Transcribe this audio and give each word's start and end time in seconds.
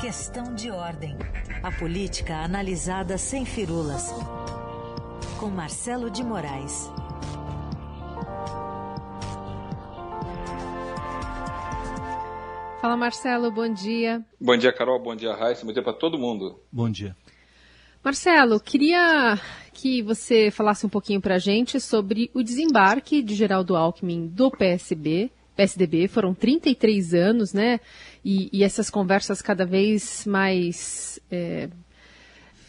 Questão 0.00 0.54
de 0.54 0.70
ordem. 0.70 1.14
A 1.62 1.70
política 1.70 2.36
analisada 2.36 3.18
sem 3.18 3.44
firulas. 3.44 4.10
Com 5.38 5.50
Marcelo 5.50 6.08
de 6.10 6.24
Moraes. 6.24 6.90
Fala 12.80 12.96
Marcelo, 12.96 13.52
bom 13.52 13.70
dia. 13.70 14.24
Bom 14.40 14.56
dia, 14.56 14.72
Carol. 14.72 14.98
Bom 15.02 15.14
dia, 15.14 15.34
Raíssa. 15.34 15.66
Bom 15.66 15.72
dia 15.72 15.82
para 15.82 15.92
todo 15.92 16.18
mundo. 16.18 16.58
Bom 16.72 16.88
dia. 16.88 17.14
Marcelo, 18.02 18.58
queria 18.58 19.38
que 19.74 20.00
você 20.00 20.50
falasse 20.50 20.86
um 20.86 20.88
pouquinho 20.88 21.20
para 21.20 21.34
a 21.34 21.38
gente 21.38 21.78
sobre 21.78 22.30
o 22.32 22.42
desembarque 22.42 23.22
de 23.22 23.34
Geraldo 23.34 23.76
Alckmin 23.76 24.28
do 24.28 24.50
PSB, 24.50 25.30
PSDB. 25.60 26.08
Foram 26.08 26.34
33 26.34 27.14
anos, 27.14 27.52
né? 27.52 27.80
E, 28.24 28.48
e 28.52 28.64
essas 28.64 28.88
conversas 28.88 29.42
cada 29.42 29.66
vez 29.66 30.24
mais 30.26 31.20
é, 31.30 31.68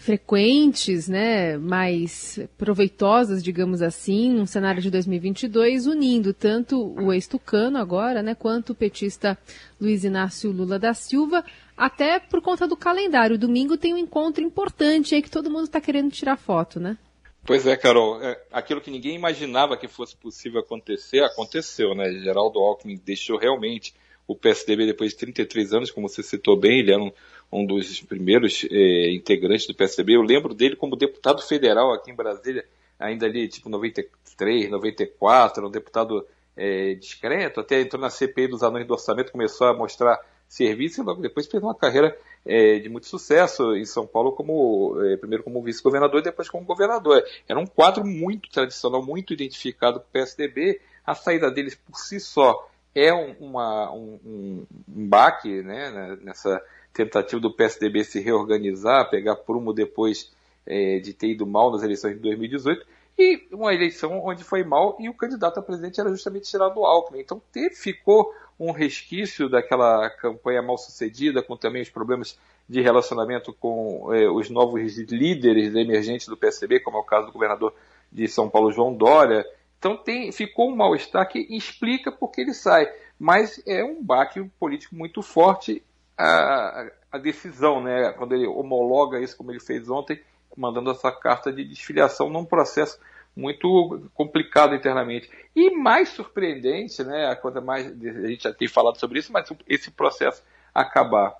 frequentes, 0.02 1.08
né, 1.08 1.58
mais 1.58 2.40
proveitosas, 2.58 3.44
digamos 3.44 3.82
assim, 3.82 4.32
num 4.32 4.46
cenário 4.46 4.82
de 4.82 4.90
2022, 4.90 5.86
unindo 5.88 6.34
tanto 6.34 6.96
o 7.00 7.14
ex-tucano 7.14 7.78
agora, 7.78 8.24
né, 8.24 8.34
quanto 8.34 8.72
o 8.72 8.76
petista 8.76 9.38
Luiz 9.80 10.04
Inácio 10.04 10.52
Lula 10.52 10.80
da 10.80 10.94
Silva, 10.94 11.44
até 11.78 12.20
por 12.20 12.42
conta 12.42 12.68
do 12.68 12.76
calendário. 12.76 13.38
Domingo 13.38 13.78
tem 13.78 13.94
um 13.94 13.98
encontro 13.98 14.44
importante 14.44 15.14
aí 15.14 15.22
que 15.22 15.30
todo 15.30 15.52
mundo 15.52 15.66
está 15.66 15.80
querendo 15.80 16.10
tirar 16.12 16.36
foto, 16.36 16.80
né? 16.80 16.98
Pois 17.46 17.66
é, 17.66 17.76
Carol. 17.76 18.22
É, 18.22 18.40
aquilo 18.52 18.82
que 18.82 18.92
ninguém 18.92 19.16
imaginava 19.16 19.76
que 19.76 19.88
fosse 19.88 20.16
possível 20.16 20.62
acontecer, 20.62 21.24
aconteceu, 21.24 21.96
né? 21.96 22.12
Geraldo 22.14 22.60
Alckmin 22.60 23.02
deixou 23.04 23.38
realmente 23.38 23.94
o 24.28 24.36
PSDB 24.36 24.86
depois 24.86 25.12
de 25.12 25.18
33 25.18 25.74
anos, 25.74 25.92
como 25.92 26.08
você 26.08 26.24
citou 26.24 26.56
bem, 26.56 26.80
ele 26.80 26.94
era 26.94 27.02
um, 27.02 27.12
um 27.52 27.66
dos 27.66 28.02
primeiros 28.02 28.66
eh, 28.70 29.12
integrantes 29.12 29.68
do 29.68 29.76
PSDB. 29.76 30.16
Eu 30.16 30.22
lembro 30.22 30.54
dele 30.54 30.76
como 30.76 30.96
deputado 30.96 31.42
federal 31.42 31.92
aqui 31.94 32.12
em 32.12 32.16
Brasília, 32.16 32.66
ainda 32.98 33.26
ali, 33.26 33.48
tipo 33.48 33.68
93, 33.68 34.70
94, 34.70 35.68
um 35.68 35.72
deputado 35.72 36.26
eh, 36.56 36.94
discreto, 36.94 37.60
até 37.60 37.82
entrou 37.82 38.02
na 38.02 38.10
CPI 38.10 38.48
dos 38.48 38.64
anões 38.64 38.88
do 38.88 38.94
orçamento, 38.94 39.32
começou 39.32 39.68
a 39.68 39.74
mostrar 39.74 40.20
serviço 40.48 41.02
e 41.02 41.04
logo 41.04 41.22
depois 41.22 41.48
fez 41.48 41.62
uma 41.62 41.76
carreira 41.76 42.18
eh, 42.46 42.80
de 42.80 42.90
muito 42.90 43.08
sucesso 43.08 43.76
em 43.76 43.86
São 43.86 44.06
Paulo, 44.08 44.32
como 44.34 44.96
primeiro 45.20 45.44
como 45.44 45.62
vice-governador 45.62 46.20
e 46.20 46.24
depois 46.24 46.50
como 46.50 46.66
governador. 46.66 47.24
Era 47.48 47.60
um 47.60 47.66
quadro 47.66 48.06
muito 48.06 48.50
tradicional, 48.50 49.04
muito 49.04 49.34
identificado 49.34 50.00
com 50.00 50.06
o 50.06 50.12
PSDB. 50.12 50.82
A 51.06 51.16
saída 51.16 51.52
deles 51.52 51.76
por 51.76 51.98
si 51.98 52.20
só 52.20 52.68
é 52.94 53.14
um, 53.14 53.36
uma, 53.40 53.92
um, 53.92 54.20
um, 54.26 54.66
um 54.88 55.08
baque 55.08 55.62
né, 55.62 56.18
nessa 56.22 56.62
tentativa 56.94 57.42
do 57.42 57.54
PSDB 57.54 58.04
se 58.04 58.20
reorganizar, 58.20 59.10
pegar 59.10 59.36
prumo 59.38 59.74
depois 59.74 60.32
é, 60.66 61.00
de 61.00 61.14
ter 61.14 61.28
ido 61.28 61.46
mal 61.46 61.72
nas 61.72 61.84
eleições 61.84 62.16
de 62.16 62.20
2018, 62.20 62.86
e 63.18 63.48
uma 63.52 63.74
eleição 63.74 64.24
onde 64.24 64.44
foi 64.44 64.64
mal 64.64 64.98
e 65.00 65.10
o 65.10 65.14
candidato 65.14 65.60
a 65.60 65.64
presidente 65.64 66.00
era 66.00 66.10
justamente 66.10 66.50
Geraldo 66.50 66.84
Alckmin. 66.84 67.20
Então 67.20 67.42
teve, 67.52 67.76
ficou 67.76 68.34
um 68.62 68.72
resquício 68.72 69.50
daquela 69.50 70.08
campanha 70.12 70.62
mal 70.62 70.78
sucedida, 70.78 71.42
com 71.42 71.58
também 71.58 71.82
os 71.82 71.90
problemas 71.90 72.38
de 72.70 72.80
relacionamento 72.80 73.52
com 73.52 74.14
é, 74.14 74.30
os 74.30 74.52
novos 74.52 75.00
líderes 75.10 75.74
emergentes 75.74 76.28
do 76.28 76.38
PSDB, 76.38 76.80
como 76.80 76.98
é 76.98 77.00
o 77.00 77.04
caso 77.04 77.26
do 77.26 77.34
governador 77.34 77.74
de 78.12 78.28
São 78.28 78.48
Paulo, 78.48 78.72
João 78.72 78.94
Dória. 78.94 79.44
Então 79.80 79.98
tem, 79.98 80.32
ficou 80.32 80.70
um 80.70 80.76
mal-estar 80.76 81.28
que 81.28 81.40
explica 81.50 82.12
por 82.12 82.30
que 82.30 82.42
ele 82.42 82.54
sai. 82.54 82.88
Mas 83.18 83.60
é 83.66 83.84
um 83.84 84.04
baque 84.04 84.44
político 84.60 84.96
muito 84.96 85.24
forte 85.24 85.84
a, 86.16 86.86
a 87.12 87.18
decisão, 87.18 87.82
né, 87.82 88.12
quando 88.12 88.36
ele 88.36 88.46
homologa 88.46 89.20
isso 89.20 89.36
como 89.36 89.52
ele 89.52 89.60
fez 89.60 89.90
ontem, 89.90 90.22
mandando 90.56 90.92
essa 90.92 91.12
carta 91.12 91.52
de 91.52 91.64
desfiliação 91.64 92.30
num 92.30 92.46
processo 92.46 93.00
muito 93.36 94.10
complicado 94.14 94.76
internamente. 94.76 95.30
E 95.56 95.72
mais 95.72 96.10
surpreendente, 96.10 97.04
né, 97.04 97.28
a 97.28 97.36
coisa 97.36 97.62
mais, 97.62 97.88
a 97.88 98.28
gente 98.28 98.44
já 98.44 98.54
tem 98.54 98.68
falado 98.68 98.98
sobre 98.98 99.20
isso, 99.20 99.32
mas 99.32 99.50
esse 99.68 99.92
processo 99.92 100.44
acabar 100.74 101.36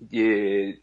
de, 0.00 0.78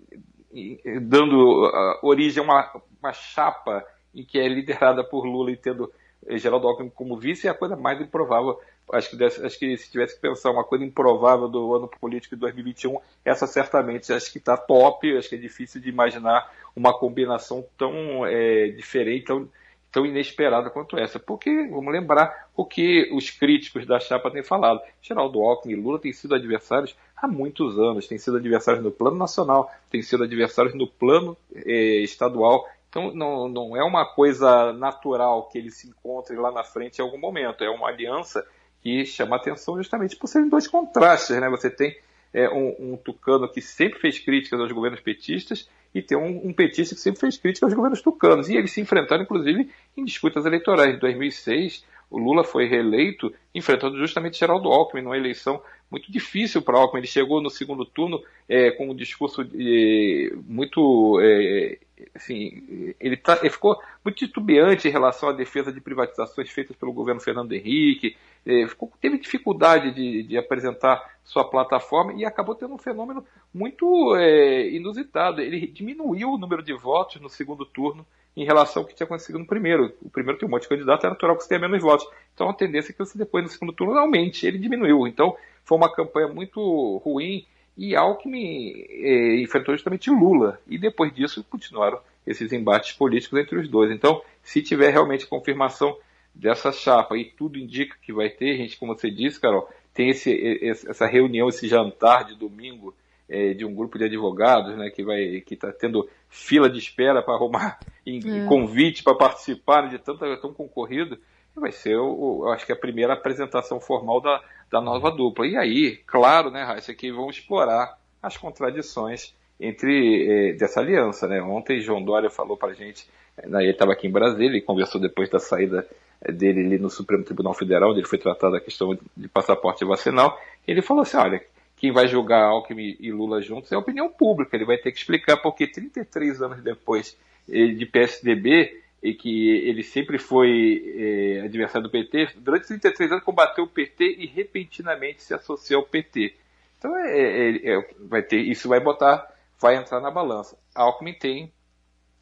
dando 1.01 1.67
uh, 1.67 1.99
origem 2.01 2.41
a 2.41 2.43
uma, 2.43 2.81
uma 3.01 3.13
chapa 3.13 3.85
em 4.13 4.23
que 4.23 4.39
é 4.39 4.47
liderada 4.47 5.03
por 5.03 5.25
Lula 5.25 5.51
e 5.51 5.57
tendo 5.57 5.91
Geraldo 6.31 6.67
Alckmin 6.67 6.89
como 6.89 7.17
vice 7.17 7.47
é 7.47 7.51
a 7.51 7.53
coisa 7.53 7.75
mais 7.75 8.01
improvável 8.01 8.59
acho 8.91 9.15
que, 9.15 9.23
acho 9.23 9.59
que 9.59 9.77
se 9.77 9.91
tivesse 9.91 10.15
que 10.15 10.21
pensar 10.21 10.51
uma 10.51 10.63
coisa 10.63 10.83
improvável 10.83 11.47
do 11.47 11.75
ano 11.75 11.87
político 11.87 12.35
de 12.35 12.41
2021, 12.41 12.97
essa 13.23 13.45
certamente 13.47 14.11
acho 14.11 14.31
que 14.31 14.39
está 14.39 14.57
top, 14.57 15.17
acho 15.17 15.29
que 15.29 15.35
é 15.35 15.37
difícil 15.37 15.79
de 15.81 15.89
imaginar 15.89 16.51
uma 16.75 16.97
combinação 16.97 17.65
tão 17.77 18.25
é, 18.25 18.69
diferente, 18.69 19.25
tão, 19.25 19.47
tão 19.91 20.05
inesperada 20.05 20.69
quanto 20.69 20.97
essa. 20.97 21.19
Porque, 21.19 21.67
vamos 21.67 21.91
lembrar 21.91 22.49
o 22.55 22.65
que 22.65 23.09
os 23.13 23.29
críticos 23.29 23.85
da 23.85 23.99
chapa 23.99 24.31
têm 24.31 24.43
falado. 24.43 24.81
Geraldo 25.01 25.41
Alckmin 25.41 25.73
e 25.73 25.75
Lula 25.75 25.99
têm 25.99 26.13
sido 26.13 26.35
adversários 26.35 26.95
há 27.15 27.27
muitos 27.27 27.77
anos, 27.77 28.07
têm 28.07 28.17
sido 28.17 28.37
adversários 28.37 28.83
no 28.83 28.91
plano 28.91 29.17
nacional, 29.17 29.71
têm 29.89 30.01
sido 30.01 30.23
adversários 30.23 30.73
no 30.73 30.87
plano 30.87 31.35
é, 31.53 32.01
estadual. 32.01 32.67
Então, 32.89 33.13
não, 33.13 33.47
não 33.47 33.77
é 33.77 33.83
uma 33.83 34.05
coisa 34.05 34.73
natural 34.73 35.47
que 35.47 35.57
eles 35.57 35.75
se 35.75 35.87
encontrem 35.87 36.39
lá 36.39 36.51
na 36.51 36.63
frente 36.63 36.99
em 36.99 37.01
algum 37.01 37.19
momento. 37.19 37.63
É 37.63 37.69
uma 37.69 37.87
aliança 37.87 38.45
que 38.81 39.05
chama 39.05 39.35
atenção 39.35 39.77
justamente 39.77 40.15
por 40.15 40.27
serem 40.27 40.49
dois 40.49 40.67
contrastes. 40.67 41.39
Né? 41.39 41.49
Você 41.49 41.69
tem 41.69 41.95
é, 42.33 42.49
um, 42.49 42.93
um, 42.93 42.97
tucano 42.97 43.47
que 43.47 43.61
sempre 43.61 43.99
fez 43.99 44.19
críticas 44.19 44.59
aos 44.59 44.71
governos 44.71 45.01
petistas 45.01 45.69
e 45.93 46.01
tem 46.01 46.17
um, 46.17 46.47
um, 46.47 46.53
petista 46.53 46.93
que 46.93 47.01
sempre 47.01 47.19
fez 47.19 47.37
críticas 47.37 47.69
aos 47.69 47.73
governos 47.73 48.01
tucanos. 48.01 48.49
E 48.49 48.55
eles 48.55 48.71
se 48.71 48.81
enfrentaram, 48.81 49.23
inclusive, 49.23 49.69
em 49.97 50.05
disputas 50.05 50.45
eleitorais. 50.45 50.95
Em 50.95 50.99
2006, 50.99 51.83
o 52.09 52.17
Lula 52.17 52.43
foi 52.43 52.65
reeleito 52.65 53.33
enfrentando 53.53 53.97
justamente 53.97 54.39
Geraldo 54.39 54.69
Alckmin 54.69 55.01
numa 55.01 55.17
eleição 55.17 55.61
muito 55.89 56.11
difícil 56.11 56.61
para 56.61 56.77
Alckmin. 56.77 56.99
Ele 56.99 57.07
chegou 57.07 57.41
no 57.41 57.49
segundo 57.49 57.85
turno 57.85 58.21
é, 58.47 58.71
com 58.71 58.89
um 58.89 58.95
discurso 58.95 59.43
de, 59.43 60.33
muito. 60.47 61.19
É, 61.21 61.79
assim, 62.15 62.93
ele, 62.99 63.17
tá, 63.17 63.37
ele, 63.41 63.49
ficou 63.49 63.77
muito 64.03 64.17
titubeante 64.17 64.87
em 64.87 64.91
relação 64.91 65.29
à 65.29 65.31
defesa 65.31 65.71
de 65.71 65.81
privatizações 65.81 66.49
feitas 66.49 66.75
pelo 66.75 66.93
governo 66.93 67.21
Fernando 67.21 67.51
Henrique. 67.53 68.15
É, 68.45 68.67
ficou, 68.67 68.91
teve 69.01 69.17
dificuldade 69.17 69.91
de, 69.91 70.23
de, 70.23 70.37
apresentar 70.37 71.17
sua 71.23 71.43
plataforma 71.43 72.13
e 72.13 72.25
acabou 72.25 72.55
tendo 72.55 72.73
um 72.73 72.77
fenômeno 72.77 73.25
muito 73.53 74.15
é, 74.15 74.69
inusitado. 74.69 75.41
Ele 75.41 75.67
diminuiu 75.67 76.31
o 76.31 76.37
número 76.37 76.63
de 76.63 76.73
votos 76.73 77.21
no 77.21 77.29
segundo 77.29 77.65
turno 77.65 78.05
em 78.35 78.45
relação 78.45 78.81
ao 78.81 78.87
que 78.87 78.95
tinha 78.95 79.05
acontecido 79.05 79.37
no 79.37 79.45
primeiro. 79.45 79.93
O 80.01 80.09
primeiro 80.09 80.39
tem 80.39 80.47
um 80.47 80.51
monte 80.51 80.63
de 80.63 80.69
candidato, 80.69 81.05
é 81.05 81.09
natural 81.09 81.35
que 81.35 81.43
você 81.43 81.49
tenha 81.49 81.61
menos 81.61 81.81
votos. 81.81 82.07
Então 82.33 82.49
a 82.49 82.53
tendência 82.53 82.91
é 82.91 82.93
que 82.93 82.99
você 82.99 83.17
depois 83.17 83.43
no 83.43 83.49
segundo 83.49 83.73
turno 83.73 83.97
aumente. 83.97 84.45
Ele 84.45 84.57
diminuiu. 84.57 85.05
Então 85.07 85.35
foi 85.65 85.77
uma 85.77 85.93
campanha 85.93 86.27
muito 86.27 86.97
ruim 87.03 87.45
e 87.77 87.95
Alckmin 87.95 88.85
eh, 88.89 89.41
enfrentou 89.41 89.73
justamente 89.73 90.09
Lula. 90.09 90.59
E 90.67 90.77
depois 90.77 91.13
disso 91.13 91.45
continuaram 91.49 91.99
esses 92.25 92.51
embates 92.51 92.91
políticos 92.91 93.39
entre 93.39 93.57
os 93.57 93.67
dois. 93.67 93.91
Então, 93.91 94.21
se 94.43 94.61
tiver 94.61 94.91
realmente 94.91 95.25
confirmação 95.27 95.97
dessa 96.33 96.71
chapa 96.71 97.17
e 97.17 97.25
tudo 97.25 97.57
indica 97.57 97.95
que 98.01 98.13
vai 98.13 98.29
ter, 98.29 98.57
gente, 98.57 98.77
como 98.77 98.95
você 98.95 99.09
disse, 99.09 99.39
Carol, 99.39 99.67
tem 99.93 100.09
esse, 100.09 100.61
essa 100.63 101.05
reunião, 101.05 101.49
esse 101.49 101.67
jantar 101.67 102.25
de 102.25 102.35
domingo 102.35 102.95
é, 103.27 103.53
de 103.53 103.65
um 103.65 103.73
grupo 103.73 103.97
de 103.97 104.05
advogados, 104.05 104.75
né, 104.77 104.89
que 104.89 105.03
vai 105.03 105.41
que 105.41 105.53
está 105.53 105.71
tendo 105.71 106.09
fila 106.29 106.69
de 106.69 106.79
espera 106.79 107.21
para 107.21 107.35
arrumar 107.35 107.79
em, 108.05 108.19
é. 108.19 108.45
convite 108.47 109.03
para 109.03 109.15
participar 109.15 109.89
de 109.89 109.99
tanto 109.99 110.19
tão 110.37 110.53
concorrido, 110.53 111.17
vai 111.59 111.71
ser, 111.71 111.97
o, 111.97 112.41
eu 112.43 112.49
acho 112.51 112.65
que 112.65 112.71
a 112.71 112.75
primeira 112.75 113.13
apresentação 113.13 113.79
formal 113.79 114.21
da, 114.21 114.41
da 114.71 114.81
nova 114.81 115.11
dupla. 115.11 115.45
E 115.45 115.57
aí, 115.57 115.97
claro, 116.07 116.49
né, 116.49 116.63
Raíssa, 116.63 116.93
que 116.93 117.11
vão 117.11 117.29
explorar 117.29 117.97
as 118.21 118.37
contradições 118.37 119.33
entre 119.59 120.51
eh, 120.51 120.53
dessa 120.53 120.79
aliança, 120.79 121.27
né? 121.27 121.41
Ontem 121.41 121.81
João 121.81 122.01
Dória 122.01 122.29
falou 122.29 122.55
para 122.55 122.69
a 122.69 122.73
gente, 122.73 123.07
né, 123.45 123.61
ele 123.61 123.71
estava 123.71 123.91
aqui 123.91 124.07
em 124.07 124.11
Brasília 124.11 124.57
e 124.57 124.61
conversou 124.61 124.99
depois 125.01 125.29
da 125.29 125.39
saída 125.39 125.85
dele 126.27 126.65
ali 126.65 126.77
no 126.77 126.89
Supremo 126.89 127.23
Tribunal 127.23 127.53
Federal, 127.53 127.91
onde 127.91 127.99
ele 127.99 128.07
foi 128.07 128.17
tratado 128.17 128.55
a 128.55 128.61
questão 128.61 128.97
de 129.15 129.27
passaporte 129.27 129.85
vacinal. 129.85 130.39
Ele 130.67 130.81
falou 130.81 131.03
assim, 131.03 131.17
olha, 131.17 131.41
quem 131.77 131.91
vai 131.91 132.07
julgar 132.07 132.43
Alckmin 132.43 132.97
e 132.99 133.11
Lula 133.11 133.41
juntos 133.41 133.71
é 133.71 133.75
a 133.75 133.79
opinião 133.79 134.09
pública. 134.09 134.55
Ele 134.55 134.65
vai 134.65 134.77
ter 134.77 134.91
que 134.91 134.97
explicar 134.97 135.37
porque 135.37 135.65
33 135.65 136.41
anos 136.41 136.61
depois 136.61 137.17
de 137.47 137.85
PSDB, 137.85 138.81
e 139.01 139.13
que 139.13 139.49
ele 139.67 139.83
sempre 139.83 140.17
foi 140.17 140.83
é, 140.97 141.41
adversário 141.45 141.87
do 141.87 141.91
PT, 141.91 142.33
durante 142.37 142.67
33 142.67 143.13
anos 143.13 143.23
combateu 143.23 143.63
o 143.63 143.69
PT 143.69 144.17
e 144.19 144.25
repentinamente 144.25 145.23
se 145.23 145.33
associou 145.33 145.81
ao 145.81 145.87
PT. 145.87 146.35
Então 146.77 146.95
é, 146.97 147.17
é, 147.17 147.73
é, 147.73 147.95
vai 147.99 148.21
ter, 148.21 148.39
isso 148.41 148.67
vai 148.67 148.79
botar, 148.79 149.25
vai 149.59 149.75
entrar 149.75 150.01
na 150.01 150.11
balança. 150.11 150.57
Alckmin 150.75 151.13
tem 151.13 151.51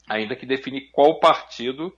ainda 0.07 0.35
que 0.35 0.45
definir 0.45 0.89
qual 0.91 1.19
partido 1.19 1.93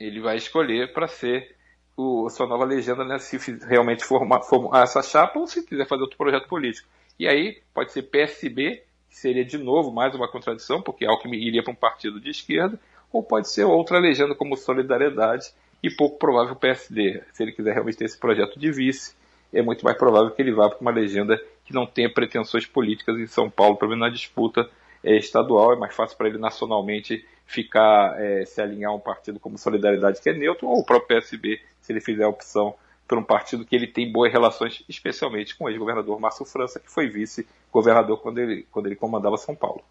ele 0.00 0.20
vai 0.20 0.36
escolher 0.36 0.92
para 0.92 1.06
ser 1.06 1.54
o, 1.96 2.26
a 2.26 2.30
sua 2.30 2.46
nova 2.46 2.64
legenda, 2.64 3.04
né, 3.04 3.18
se 3.18 3.38
realmente 3.66 4.04
formar, 4.04 4.42
formar 4.42 4.82
essa 4.82 5.02
chapa 5.02 5.38
ou 5.38 5.46
se 5.46 5.64
quiser 5.64 5.86
fazer 5.86 6.02
outro 6.02 6.18
projeto 6.18 6.48
político. 6.48 6.88
E 7.18 7.28
aí 7.28 7.62
pode 7.72 7.92
ser 7.92 8.02
PSB, 8.02 8.82
que 9.08 9.16
seria 9.16 9.44
de 9.44 9.56
novo 9.56 9.92
mais 9.92 10.14
uma 10.14 10.28
contradição, 10.28 10.82
porque 10.82 11.06
Alckmin 11.06 11.38
iria 11.38 11.62
para 11.62 11.72
um 11.72 11.76
partido 11.76 12.20
de 12.20 12.30
esquerda, 12.30 12.80
ou 13.14 13.22
pode 13.22 13.48
ser 13.48 13.64
outra 13.64 13.98
legenda 14.00 14.34
como 14.34 14.56
Solidariedade, 14.56 15.52
e 15.80 15.88
pouco 15.88 16.18
provável 16.18 16.54
o 16.54 16.56
PSD, 16.56 17.22
se 17.32 17.42
ele 17.42 17.52
quiser 17.52 17.72
realmente 17.72 17.98
ter 17.98 18.06
esse 18.06 18.18
projeto 18.18 18.58
de 18.58 18.72
vice, 18.72 19.14
é 19.52 19.62
muito 19.62 19.84
mais 19.84 19.96
provável 19.96 20.32
que 20.32 20.42
ele 20.42 20.50
vá 20.50 20.68
para 20.68 20.80
uma 20.80 20.90
legenda 20.90 21.40
que 21.64 21.72
não 21.72 21.86
tenha 21.86 22.12
pretensões 22.12 22.66
políticas 22.66 23.16
em 23.18 23.26
São 23.26 23.48
Paulo, 23.48 23.76
pelo 23.76 23.90
menos 23.90 24.08
na 24.08 24.12
disputa 24.12 24.68
é, 25.02 25.16
estadual, 25.16 25.74
é 25.74 25.76
mais 25.76 25.94
fácil 25.94 26.16
para 26.16 26.26
ele 26.26 26.38
nacionalmente 26.38 27.24
ficar, 27.46 28.20
é, 28.20 28.44
se 28.44 28.60
alinhar 28.60 28.90
a 28.90 28.94
um 28.94 28.98
partido 28.98 29.38
como 29.38 29.58
Solidariedade, 29.58 30.20
que 30.20 30.30
é 30.30 30.32
neutro, 30.32 30.66
ou 30.66 30.80
o 30.80 30.84
próprio 30.84 31.20
PSB, 31.20 31.60
se 31.80 31.92
ele 31.92 32.00
fizer 32.00 32.24
a 32.24 32.28
opção 32.28 32.74
por 33.06 33.16
um 33.16 33.22
partido 33.22 33.64
que 33.64 33.76
ele 33.76 33.86
tem 33.86 34.10
boas 34.10 34.32
relações, 34.32 34.82
especialmente 34.88 35.54
com 35.54 35.66
o 35.66 35.68
ex-governador 35.68 36.18
Márcio 36.18 36.44
França, 36.44 36.80
que 36.80 36.90
foi 36.90 37.06
vice-governador 37.08 38.20
quando 38.20 38.38
ele, 38.38 38.66
quando 38.72 38.86
ele 38.86 38.96
comandava 38.96 39.36
São 39.36 39.54
Paulo. 39.54 39.84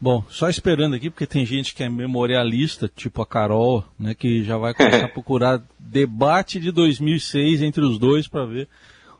Bom, 0.00 0.22
só 0.28 0.48
esperando 0.48 0.94
aqui, 0.94 1.08
porque 1.08 1.26
tem 1.26 1.46
gente 1.46 1.74
que 1.74 1.82
é 1.82 1.88
memorialista, 1.88 2.88
tipo 2.88 3.22
a 3.22 3.26
Carol, 3.26 3.84
né, 3.98 4.14
que 4.14 4.44
já 4.44 4.58
vai 4.58 4.74
começar 4.74 5.06
a 5.06 5.08
procurar 5.12 5.62
debate 5.78 6.60
de 6.60 6.70
2006 6.70 7.62
entre 7.62 7.82
os 7.82 7.98
dois 7.98 8.28
para 8.28 8.44
ver 8.44 8.68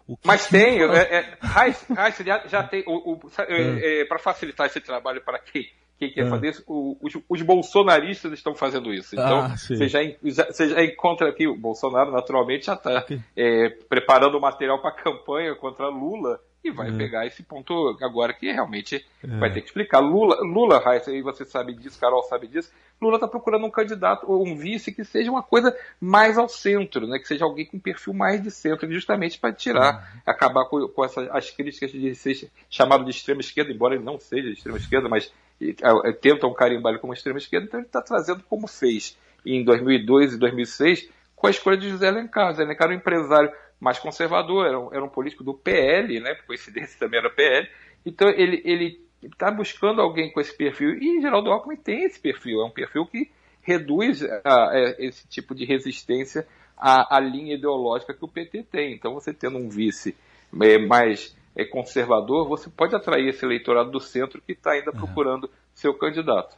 o 0.06 0.16
que 0.16 0.26
Mas 0.26 0.46
tem, 0.46 0.82
é, 0.82 0.84
é, 0.84 1.38
Heiss, 1.42 1.84
já, 2.24 2.46
já 2.46 2.62
tem, 2.62 2.84
o, 2.86 3.14
o 3.14 3.20
é. 3.38 4.02
é, 4.02 4.04
para 4.04 4.18
facilitar 4.18 4.66
esse 4.66 4.80
trabalho 4.80 5.20
para 5.22 5.38
quem 5.38 5.66
quem 5.98 6.12
quer 6.12 6.26
é. 6.26 6.28
fazer 6.28 6.48
isso, 6.50 6.64
os, 6.66 7.16
os, 7.26 7.42
bolsonaristas 7.42 8.30
estão 8.32 8.54
fazendo 8.54 8.92
isso. 8.92 9.14
Então, 9.14 9.40
ah, 9.40 9.56
você, 9.56 9.88
já, 9.88 10.00
você 10.22 10.68
já 10.68 10.84
encontra 10.84 11.30
aqui, 11.30 11.46
o 11.46 11.56
Bolsonaro 11.56 12.12
naturalmente 12.12 12.66
já 12.66 12.74
está 12.74 13.06
é, 13.34 13.70
preparando 13.88 14.36
o 14.36 14.40
material 14.40 14.78
para 14.80 14.90
a 14.90 14.94
campanha 14.94 15.54
contra 15.54 15.88
Lula 15.88 16.38
e 16.64 16.70
vai 16.70 16.88
é. 16.88 16.96
pegar 16.96 17.26
esse 17.26 17.42
ponto 17.42 17.96
agora 18.02 18.32
que 18.32 18.50
realmente 18.50 19.04
é. 19.22 19.26
vai 19.38 19.52
ter 19.52 19.60
que 19.60 19.68
explicar. 19.68 20.00
Lula, 20.00 20.36
Lula, 20.40 20.78
Raíssa, 20.78 21.12
e 21.12 21.22
você 21.22 21.44
sabe 21.44 21.74
disso, 21.74 21.98
Carol 22.00 22.22
sabe 22.24 22.46
disso, 22.48 22.72
Lula 23.00 23.16
está 23.16 23.28
procurando 23.28 23.66
um 23.66 23.70
candidato 23.70 24.30
ou 24.30 24.46
um 24.46 24.56
vice 24.56 24.92
que 24.92 25.04
seja 25.04 25.30
uma 25.30 25.42
coisa 25.42 25.76
mais 26.00 26.38
ao 26.38 26.48
centro, 26.48 27.06
né? 27.06 27.18
que 27.18 27.28
seja 27.28 27.44
alguém 27.44 27.66
com 27.66 27.78
perfil 27.78 28.14
mais 28.14 28.42
de 28.42 28.50
centro, 28.50 28.90
justamente 28.90 29.38
para 29.38 29.52
tirar, 29.52 29.94
uhum. 29.94 30.20
acabar 30.26 30.64
com, 30.64 30.88
com 30.88 31.04
essa, 31.04 31.22
as 31.32 31.50
críticas 31.50 31.92
de 31.92 32.14
ser 32.14 32.50
chamado 32.70 33.04
de 33.04 33.10
extrema 33.10 33.40
esquerda, 33.40 33.72
embora 33.72 33.94
ele 33.94 34.04
não 34.04 34.18
seja 34.18 34.48
de 34.48 34.54
extrema 34.54 34.78
esquerda, 34.78 35.08
mas 35.08 35.32
é, 35.60 36.12
tentam 36.12 36.52
carimbar 36.52 36.92
ele 36.92 37.00
como 37.00 37.12
extrema 37.12 37.38
esquerda, 37.38 37.66
então 37.66 37.80
ele 37.80 37.86
está 37.86 38.02
trazendo 38.02 38.42
como 38.48 38.66
fez 38.66 39.16
em 39.44 39.62
2002 39.62 40.34
e 40.34 40.38
2006 40.38 41.08
com 41.34 41.46
a 41.46 41.50
escolha 41.50 41.76
de 41.76 41.90
José 41.90 42.08
Alencar. 42.08 42.50
José 42.50 42.62
Alencar 42.62 42.86
era 42.86 42.94
um 42.94 42.98
empresário 42.98 43.52
mais 43.80 43.98
conservador, 43.98 44.66
era 44.66 44.78
um, 44.78 44.94
era 44.94 45.04
um 45.04 45.08
político 45.08 45.44
do 45.44 45.54
PL, 45.54 46.20
né, 46.20 46.34
por 46.34 46.46
coincidência 46.46 46.96
também 47.00 47.20
era 47.20 47.30
PL, 47.30 47.68
então 48.04 48.28
ele 48.28 48.62
ele 48.64 49.06
está 49.22 49.50
buscando 49.50 50.00
alguém 50.00 50.32
com 50.32 50.40
esse 50.40 50.56
perfil, 50.56 50.94
e 50.94 51.20
Geraldo 51.20 51.50
Alckmin 51.50 51.76
tem 51.76 52.04
esse 52.04 52.20
perfil, 52.20 52.60
é 52.60 52.64
um 52.64 52.70
perfil 52.70 53.06
que 53.06 53.30
reduz 53.66 54.22
a, 54.22 54.40
a, 54.44 54.94
esse 54.98 55.26
tipo 55.26 55.52
de 55.52 55.64
resistência 55.64 56.46
à, 56.76 57.16
à, 57.16 57.20
linha 57.20 57.54
ideológica 57.54 58.14
que 58.14 58.24
o 58.24 58.28
PT 58.28 58.62
tem. 58.70 58.94
Então 58.94 59.12
você 59.12 59.34
tendo 59.34 59.58
um 59.58 59.68
vice 59.68 60.16
é, 60.62 60.78
mais 60.78 61.36
é, 61.56 61.64
conservador, 61.64 62.46
você 62.48 62.70
pode 62.70 62.94
atrair 62.94 63.28
esse 63.28 63.44
eleitorado 63.44 63.90
do 63.90 63.98
centro 63.98 64.40
que 64.40 64.52
está 64.52 64.70
ainda 64.72 64.92
é. 64.92 64.94
procurando 64.94 65.50
seu 65.74 65.92
candidato. 65.94 66.56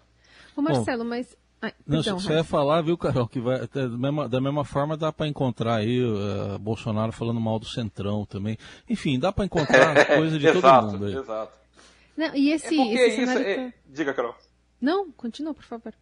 Ô 0.55 0.61
Marcelo, 0.61 1.03
Bom, 1.03 1.11
mas 1.11 1.35
Ai, 1.60 1.72
não, 1.87 1.96
perdão, 2.02 2.20
você 2.20 2.32
ia 2.34 2.44
falar, 2.44 2.82
viu, 2.82 2.96
Carol, 2.96 3.26
que 3.26 3.40
vai, 3.40 3.66
da, 3.66 3.88
mesma, 3.88 4.28
da 4.28 4.40
mesma 4.40 4.64
forma 4.64 4.96
dá 4.96 5.12
para 5.12 5.26
encontrar 5.26 5.76
aí 5.76 6.00
uh, 6.02 6.58
Bolsonaro 6.58 7.10
falando 7.10 7.40
mal 7.40 7.58
do 7.58 7.66
Centrão 7.66 8.25
também. 8.25 8.56
Enfim, 8.88 9.19
dá 9.19 9.32
para 9.32 9.44
encontrar 9.44 10.06
coisa 10.06 10.38
de 10.38 10.46
exato, 10.46 10.62
todo 10.62 10.93
mundo 10.93 11.06
aí. 11.06 11.16
Exato. 11.16 11.58
Não, 12.16 12.34
e 12.34 12.50
esse, 12.50 12.78
é 12.78 12.94
esse 12.94 13.22
isso, 13.22 13.38
é... 13.38 13.55
Tá- 13.55 13.76
Diga, 13.87 14.14
Carol. 14.14 14.34
Não, 14.81 15.10
continua, 15.12 15.52
por 15.52 15.64
favor. 15.64 15.93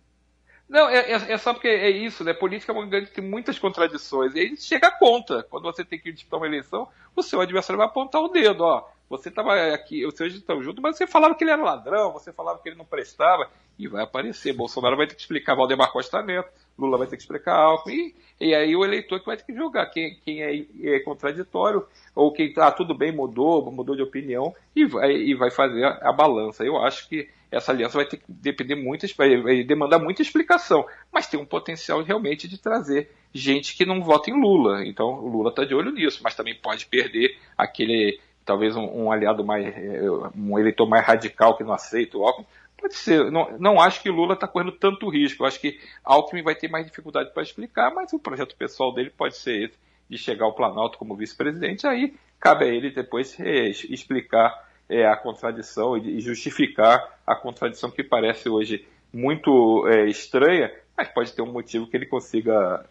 Não, 0.69 0.89
é, 0.89 1.13
é, 1.13 1.33
é, 1.33 1.39
só 1.39 1.55
porque 1.55 1.69
é 1.69 1.91
isso, 1.91 2.25
né? 2.25 2.35
Política 2.35 2.73
é 2.73 2.75
uma 2.75 2.87
grande 2.87 3.11
tem 3.11 3.25
muitas 3.25 3.59
contradições. 3.59 4.35
E 4.35 4.41
aí 4.41 4.57
chega 4.57 4.89
a 4.89 4.99
conta. 4.99 5.43
Quando 5.45 5.63
você 5.63 5.85
tem 5.85 5.99
que 5.99 6.13
disputar 6.13 6.41
uma 6.41 6.47
eleição, 6.47 6.89
o 7.15 7.23
seu 7.23 7.41
adversário 7.41 7.79
vai 7.79 7.87
apontar 7.87 8.21
o 8.21 8.29
dedo, 8.29 8.65
ó. 8.65 8.89
Você 9.09 9.29
estava 9.29 9.55
aqui, 9.73 10.01
seus 10.13 10.35
estão 10.35 10.63
juntos, 10.63 10.83
mas 10.83 10.97
você 10.97 11.07
falava 11.07 11.35
que 11.35 11.45
ele 11.45 11.53
era 11.53 11.63
ladrão, 11.63 12.13
você 12.13 12.33
falava 12.33 12.59
que 12.59 12.69
ele 12.69 12.77
não 12.77 12.85
prestava, 12.85 13.49
e 13.79 13.87
vai 13.87 14.03
aparecer. 14.03 14.53
Bolsonaro 14.53 14.97
vai 14.97 15.07
ter 15.07 15.15
que 15.15 15.21
explicar 15.21 15.55
Valdemar 15.55 15.93
Costa 15.93 16.23
Neto, 16.23 16.51
Lula 16.79 16.99
vai 16.99 17.07
ter 17.07 17.17
que 17.17 17.23
explicar 17.23 17.55
Alckmin, 17.55 18.15
e, 18.41 18.49
e 18.49 18.55
aí 18.55 18.75
o 18.75 18.85
eleitor 18.85 19.21
que 19.21 19.27
vai 19.27 19.37
ter 19.37 19.45
que 19.45 19.55
julgar 19.55 19.87
quem, 19.91 20.19
quem 20.25 20.43
é, 20.43 20.67
é, 20.83 21.01
contraditório, 21.01 21.87
ou 22.15 22.33
quem 22.33 22.53
tá 22.53 22.71
tudo 22.73 22.95
bem, 22.95 23.13
mudou, 23.13 23.71
mudou 23.71 23.95
de 23.95 24.03
opinião, 24.03 24.55
e 24.75 24.85
vai, 24.85 25.13
e 25.13 25.35
vai 25.35 25.51
fazer 25.51 25.85
a, 25.85 26.11
a 26.11 26.13
balança. 26.13 26.65
Eu 26.65 26.77
acho 26.79 27.09
que 27.09 27.29
essa 27.51 27.71
aliança 27.71 27.97
vai 27.97 28.07
ter 28.07 28.17
que 28.17 28.25
depender 28.29 28.75
muito, 28.75 29.07
vai 29.17 29.65
demandar 29.65 29.99
muita 29.99 30.21
explicação, 30.21 30.85
mas 31.13 31.29
tem 31.29 31.39
um 31.39 31.47
potencial 31.47 32.03
realmente 32.03 32.49
de 32.49 32.59
trazer 32.59 33.11
gente 33.33 33.77
que 33.77 33.87
não 33.87 34.03
vota 34.03 34.31
em 34.31 34.41
Lula. 34.41 34.85
Então 34.85 35.07
o 35.07 35.29
Lula 35.29 35.51
está 35.51 35.65
de 35.65 35.75
olho 35.75 35.93
nisso, 35.93 36.21
mas 36.23 36.35
também 36.35 36.55
pode 36.55 36.87
perder 36.87 37.39
aquele 37.57 38.19
talvez 38.47 38.77
um, 38.77 38.85
um, 38.85 39.13
aliado 39.13 39.45
mais, 39.45 39.67
eh, 39.67 40.01
um 40.35 40.59
eleitor 40.59 40.89
mais 40.89 41.05
radical 41.05 41.57
que 41.57 41.65
não 41.65 41.75
aceita 41.75 42.17
o 42.17 42.25
Alckmin. 42.25 42.47
Pode 42.79 42.95
ser. 42.95 43.31
Não, 43.31 43.59
não 43.59 43.81
acho 43.81 44.01
que 44.01 44.09
Lula 44.09 44.35
está 44.35 44.47
correndo 44.47 44.73
tanto 44.73 45.09
risco. 45.09 45.43
Eu 45.43 45.49
acho 45.49 45.61
que 45.61 45.79
Alckmin 46.05 46.43
vai 46.43 46.55
ter 46.55 46.69
mais 46.69 46.87
dificuldade 46.87 47.35
para 47.35 47.43
explicar, 47.43 47.93
mas 47.93 48.13
o 48.13 48.19
projeto 48.19 48.55
pessoal 48.57 48.95
dele 48.95 49.11
pode 49.11 49.37
ser 49.37 49.65
esse, 49.65 49.79
de 50.09 50.17
chegar 50.17 50.45
ao 50.45 50.55
Planalto 50.55 50.97
como 50.97 51.17
vice-presidente. 51.17 51.87
Aí 51.87 52.15
cabe 52.39 52.65
a 52.65 52.69
ele 52.69 52.91
depois 52.91 53.39
é, 53.41 53.69
explicar 53.69 54.65
é, 54.89 55.05
a 55.05 55.17
contradição 55.17 55.97
e 55.97 56.21
justificar 56.21 57.19
a 57.27 57.35
contradição 57.35 57.91
que 57.91 58.05
parece 58.05 58.49
hoje 58.49 58.87
muito 59.13 59.89
é, 59.89 60.07
estranha, 60.07 60.73
mas 60.97 61.09
pode 61.09 61.33
ter 61.33 61.43
um 61.43 61.51
motivo 61.51 61.89
que 61.89 61.97
ele 61.97 62.07
consiga 62.07 62.87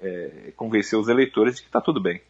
convencer 0.55 0.99
os 0.99 1.07
eleitores 1.07 1.55
de 1.55 1.61
que 1.61 1.69
está 1.69 1.81
tudo 1.81 2.01
bem. 2.01 2.21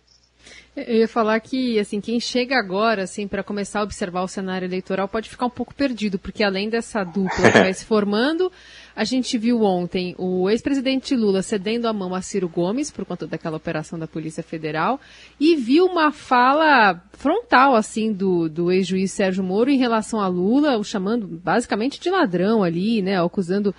Eu 0.75 0.97
ia 0.97 1.07
falar 1.07 1.39
que, 1.39 1.79
assim, 1.79 2.01
quem 2.01 2.19
chega 2.19 2.59
agora, 2.59 3.03
assim, 3.03 3.29
para 3.29 3.41
começar 3.41 3.79
a 3.79 3.83
observar 3.83 4.23
o 4.23 4.27
cenário 4.27 4.65
eleitoral 4.65 5.07
pode 5.07 5.29
ficar 5.29 5.45
um 5.45 5.49
pouco 5.49 5.73
perdido, 5.73 6.19
porque 6.19 6.43
além 6.43 6.67
dessa 6.67 7.01
dupla 7.01 7.49
que 7.49 7.59
vai 7.59 7.71
se 7.73 7.85
formando, 7.85 8.51
a 8.93 9.05
gente 9.05 9.37
viu 9.37 9.61
ontem 9.61 10.13
o 10.17 10.49
ex-presidente 10.49 11.15
Lula 11.15 11.41
cedendo 11.41 11.87
a 11.87 11.93
mão 11.93 12.13
a 12.13 12.21
Ciro 12.21 12.49
Gomes 12.49 12.91
por 12.91 13.05
conta 13.05 13.25
daquela 13.25 13.55
operação 13.55 13.97
da 13.97 14.05
Polícia 14.05 14.43
Federal 14.43 14.99
e 15.39 15.55
viu 15.55 15.85
uma 15.85 16.11
fala 16.11 17.01
frontal, 17.13 17.73
assim, 17.73 18.11
do, 18.11 18.49
do 18.49 18.69
ex-juiz 18.69 19.13
Sérgio 19.13 19.45
Moro 19.45 19.69
em 19.69 19.77
relação 19.77 20.19
a 20.19 20.27
Lula, 20.27 20.77
o 20.77 20.83
chamando 20.83 21.25
basicamente 21.25 22.01
de 22.01 22.09
ladrão 22.09 22.63
ali, 22.63 23.01
né, 23.01 23.17
acusando 23.17 23.73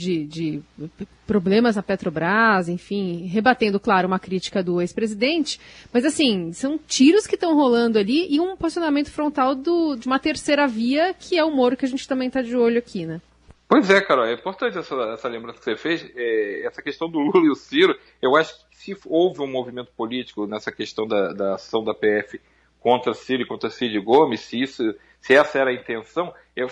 de, 0.00 0.24
de 0.24 0.62
problemas 1.26 1.76
na 1.76 1.82
Petrobras, 1.82 2.68
enfim, 2.68 3.26
rebatendo, 3.26 3.78
claro, 3.78 4.08
uma 4.08 4.18
crítica 4.18 4.62
do 4.62 4.80
ex-presidente. 4.80 5.60
Mas, 5.92 6.04
assim, 6.06 6.52
são 6.52 6.78
tiros 6.78 7.26
que 7.26 7.34
estão 7.34 7.54
rolando 7.54 7.98
ali 7.98 8.26
e 8.30 8.40
um 8.40 8.56
posicionamento 8.56 9.10
frontal 9.10 9.54
do, 9.54 9.94
de 9.96 10.06
uma 10.06 10.18
terceira 10.18 10.66
via, 10.66 11.12
que 11.12 11.36
é 11.36 11.44
o 11.44 11.50
Moro, 11.50 11.76
que 11.76 11.84
a 11.84 11.88
gente 11.88 12.08
também 12.08 12.28
está 12.28 12.40
de 12.40 12.56
olho 12.56 12.78
aqui, 12.78 13.04
né? 13.04 13.20
Pois 13.68 13.88
é, 13.90 14.00
Carol, 14.00 14.24
é 14.24 14.32
importante 14.32 14.78
essa, 14.78 14.94
essa 15.12 15.28
lembrança 15.28 15.58
que 15.58 15.64
você 15.64 15.76
fez. 15.76 16.10
É, 16.16 16.66
essa 16.66 16.82
questão 16.82 17.08
do 17.08 17.20
Lula 17.20 17.46
e 17.46 17.50
o 17.50 17.54
Ciro, 17.54 17.96
eu 18.20 18.34
acho 18.34 18.54
que 18.70 18.76
se 18.76 18.96
houve 19.06 19.42
um 19.42 19.46
movimento 19.46 19.92
político 19.96 20.46
nessa 20.46 20.72
questão 20.72 21.06
da, 21.06 21.32
da 21.32 21.54
ação 21.54 21.84
da 21.84 21.94
PF 21.94 22.40
contra 22.80 23.12
Ciro 23.12 23.42
e 23.42 23.46
contra 23.46 23.70
Cid 23.70 24.00
Gomes, 24.00 24.40
se 24.40 24.60
isso 24.60 24.82
se 25.20 25.34
essa 25.34 25.58
era 25.58 25.70
a 25.70 25.74
intenção, 25.74 26.32
eu, 26.56 26.68